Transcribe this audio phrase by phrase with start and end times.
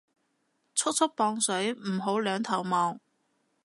[0.73, 2.99] 速速磅水唔好兩頭望